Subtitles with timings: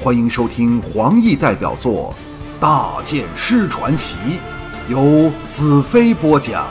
[0.00, 2.14] 欢迎收听黄奕代表作
[2.60, 4.14] 《大剑师传奇》，
[4.88, 6.68] 由子飞播讲。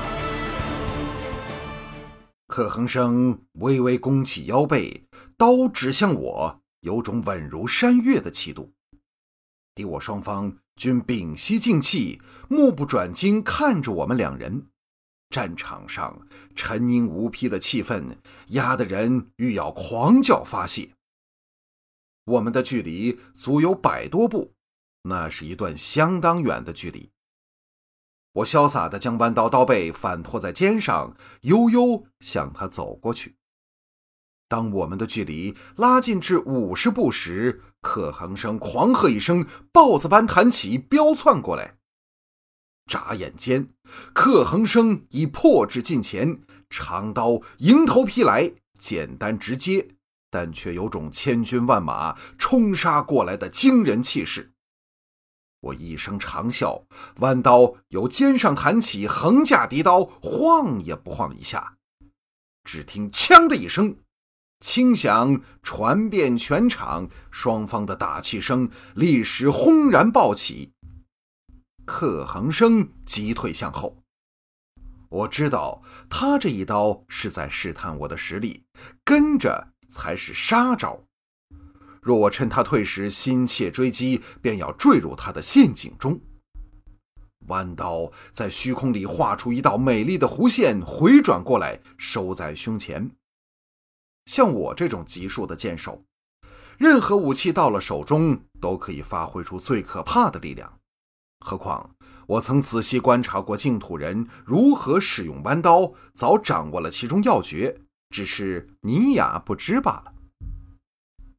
[2.47, 5.03] 可恒生微微弓起腰背，
[5.37, 8.71] 刀指向我，有种稳如山岳的气度。
[9.75, 14.67] 敌我双方均屏息静气，目不转睛看着我们两人。
[15.29, 16.21] 战场上
[16.55, 18.15] 沉凝无匹的气氛，
[18.47, 20.91] 压得人欲要狂叫发泄。
[22.27, 24.53] 我们的距离足有百多步，
[25.03, 27.09] 那是一段相当远的距离。
[28.33, 33.37] 我潇洒地将弯刀刀背反托在肩上，悠悠向他走过去。
[34.49, 41.77] 当我们的距离拉近至五十步时，可恒生狂喝一声，豹子般弹起，飙窜过来。
[42.85, 43.73] 眨眼间，
[44.13, 49.96] 克恒生已迫至近前，长刀迎头劈来，简单直接，
[50.29, 54.53] 但却有种千军万马冲杀过来的惊人气势。
[55.61, 56.83] 我一声长啸，
[57.17, 61.77] 弯刀由肩上弹起，横架敌刀，晃也不晃一下。
[62.63, 63.97] 只听“锵”的一声，
[64.59, 70.73] 轻响传遍全场，双方的打气声立时轰然爆起。
[71.85, 74.03] 克恒生急退向后，
[75.09, 78.65] 我知道他这一刀是在试探我的实力，
[79.05, 81.03] 跟着才是杀招。
[82.01, 86.21] 若我趁他退时心切追击，便要坠入他的陷阱中。
[87.47, 93.11] 弯刀在虚空里画出一道美丽的弧线，回转过来收在胸前。
[94.25, 96.03] 像我这种极数的剑手，
[96.77, 100.79] 任何武器到了手中都可以发挥出最可怕的力量。
[101.39, 101.95] 何况
[102.27, 110.13] 我曾仔细观察过净土人如何使用弯刀，早掌握了其中要诀，只是你雅不知罢了。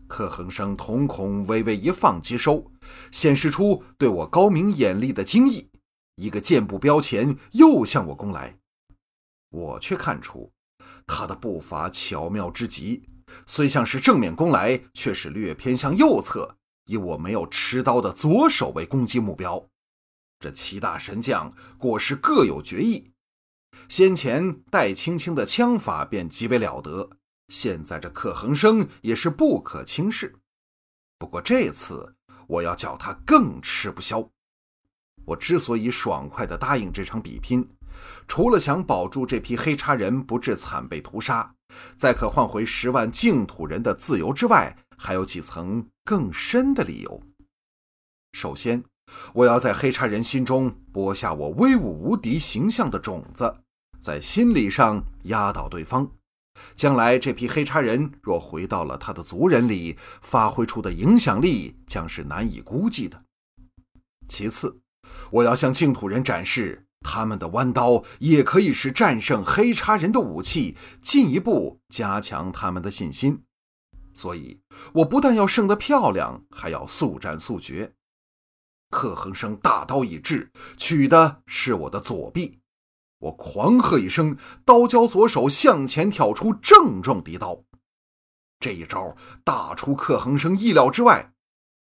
[0.07, 2.71] 可恒生瞳孔微微一放，即收，
[3.11, 5.71] 显示出对我高明眼力的惊异。
[6.17, 8.59] 一个箭步标前，又向我攻来。
[9.51, 10.51] 我却看出
[11.07, 13.09] 他的步伐巧妙之极，
[13.47, 19.69] 虽像是正面攻来，却是略偏向右侧，以我没有持刀的左手为攻击目标。
[20.41, 23.13] 这七大神将果是各有绝艺，
[23.89, 27.11] 先前戴青青的枪法便极为了得，
[27.49, 30.37] 现在这克恒生也是不可轻视。
[31.19, 32.15] 不过这次
[32.47, 34.31] 我要叫他更吃不消。
[35.25, 37.67] 我之所以爽快地答应这场比拼，
[38.27, 41.55] 除了想保住这批黑叉人不致惨被屠杀，
[41.97, 47.23] 再可换回十万净土人的自由之外，还有几层更深的理由。
[48.33, 48.85] 首先。
[49.33, 53.63] 我要在黑叉人心中播下我威武无敌形象的种子，
[54.01, 56.11] 在心理上压倒对方。
[56.75, 63.23] 将来这批黑叉人若回到了他的族人里，发挥出的影响力将是难以估计的。
[64.29, 64.81] 其次，
[65.31, 73.45] 我要向净土人展示，他们的弯刀也可以是战胜黑叉人的武器，进一步加强他们的信心。
[74.13, 74.61] 所以，
[74.95, 77.93] 我不但要胜得漂亮，还要速战速决。
[78.91, 82.58] 克恒生大刀已至，取的是我的左臂。
[83.19, 87.65] 我狂喝一声，刀交左手向前挑出，正中敌刀。
[88.61, 91.33] 这一招大出克恒生意料之外。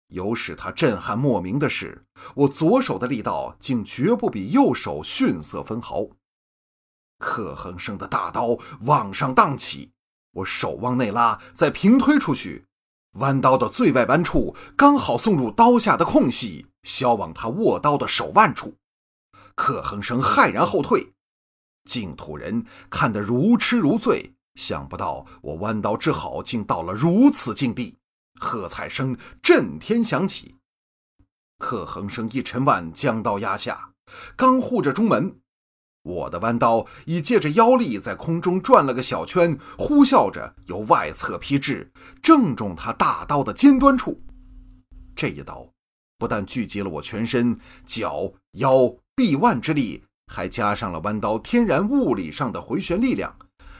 [0.09, 6.05] 有使他震撼莫名的是，我左手的力道竟绝不比右手逊色分毫。
[7.17, 9.91] 克恒生的大刀往上荡起，
[10.31, 12.65] 我手往内拉，再平推出去。
[13.13, 18.75] 弯刀的最外弯处刚好送入刀下的空隙，削往他握刀的手腕处。
[19.55, 21.14] 克恒生骇然后退，
[21.85, 27.97] 净土人看得如痴如醉，想不到我弯刀之好，竟到了如此境地。
[28.37, 30.55] 喝彩声震天响起，
[31.59, 33.91] 贺恒生一沉腕将刀压下，
[34.35, 35.39] 刚护着中门。
[36.03, 41.91] 我的弯刀已借着腰力在空中转了个小圈，呼啸着由外侧劈至，
[42.21, 44.21] 正中他大刀的尖端处。
[45.15, 45.67] 这一刀
[46.17, 53.37] 不但聚集了我全身脚、腰、臂腕之力，还加上了弯刀天然物理上的回旋力量，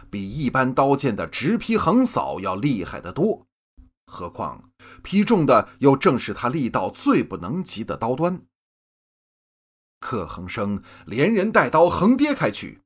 [0.09, 3.47] 比一般刀剑的直劈横扫要厉害得多。
[4.05, 4.69] 何况
[5.01, 8.41] 劈中的又正是他力道最不能及的刀端。
[9.99, 12.81] 克恒生连人带刀横跌开去，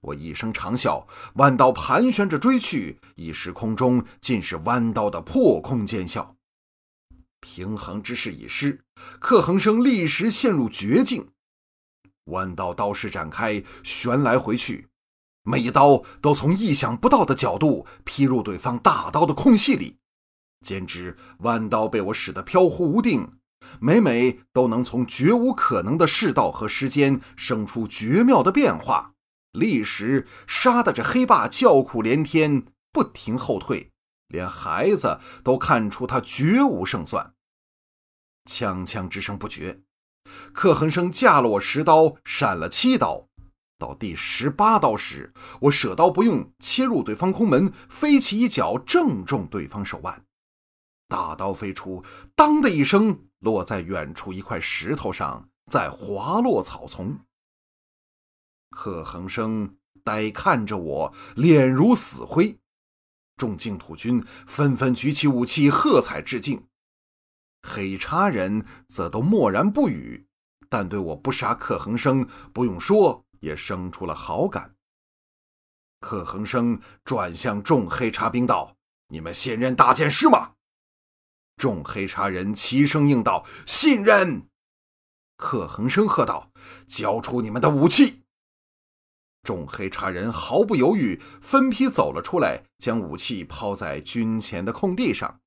[0.00, 6.34] 我一声长啸，弯刀盘旋着追去，一时空中尽是弯刀的破空尖啸。
[7.40, 8.80] 平衡之势已失，
[9.20, 11.28] 克恒生立时陷入绝境。
[12.26, 14.88] 弯刀刀势展开，旋来回去，
[15.42, 19.98] 每一刀都从意想不到的角度劈入对方大刀的空隙里。
[20.64, 23.38] 简直弯刀被我使得飘忽无定，
[23.80, 29.12] 每每都能从绝无可能的世道和时间生出绝妙的变化，
[29.52, 33.90] 立时杀得这黑霸叫苦连天，不停后退，
[34.28, 37.34] 连孩子都看出他绝无胜算。
[38.46, 39.82] 枪枪之声不绝，
[40.52, 43.28] 克恒生架了我十刀，闪了七刀。
[43.76, 45.32] 到第十八刀时，
[45.62, 50.24] 我舍刀不用，切入对方空门，飞起一脚，正中对方手腕。
[51.08, 52.04] 大刀飞出，
[52.34, 57.18] 当的一声，落在远处一块石头上，再滑落草丛。
[58.70, 62.58] 克恒生呆看着我，脸如死灰。
[63.36, 66.64] 众净土军纷纷举起武器，喝彩致敬。
[67.64, 70.28] 黑叉人则都默然不语，
[70.68, 73.24] 但对我不杀克恒生，不用说。
[73.40, 74.74] 也生出了好感。
[76.00, 78.78] 克恒生转向众黑茶兵道
[79.08, 80.52] ：“你们信任大剑师吗？”
[81.58, 84.48] 众黑茶人齐声应道：“信任。”
[85.36, 86.52] 克恒生喝道
[86.88, 88.22] ：“交出你们的武器！”
[89.44, 95.42] 众黑茶人毫不犹豫，分批走了出来，将武器抛在军前的空地上。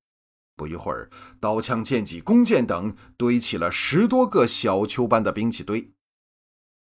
[0.58, 1.08] 不一会儿，
[1.38, 5.92] 刀枪剑戟弓箭等堆起了十多个小丘般的兵器堆。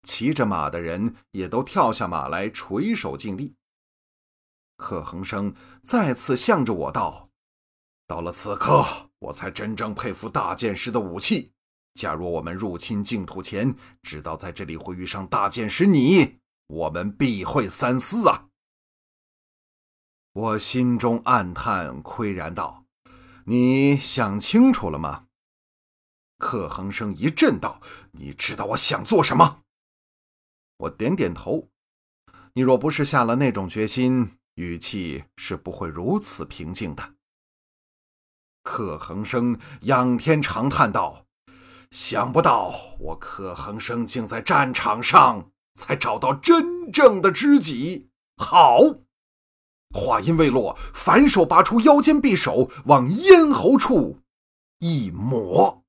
[0.03, 3.55] 骑着马的人也都跳下马来，垂手敬礼。
[4.79, 7.29] 可恒生再次向着我道
[8.09, 11.53] ：“到了此刻，我才真正佩服大剑师的武器。
[11.95, 18.47] 假若我们入侵净土前，知道在这里会遇上大剑师你，我们必会三思啊！”
[20.33, 22.80] 我心中暗叹，喟然道
[23.51, 25.27] ：“你想清楚了吗？”
[26.39, 27.81] 可恒生一震道
[28.13, 29.63] ：“你知道我想做什么？”
[30.79, 31.69] 我点点头。
[32.53, 37.15] 你若不是下了那种决心，语气是不会如此平静的。
[38.63, 41.27] 可恒生仰天长叹道
[41.91, 48.79] ：“想不到我可恒生竟在战场上才找到真正的知己。”好，
[49.93, 54.19] 话音未落，反手拔出腰间匕首，往咽喉处
[54.79, 55.80] 一抹。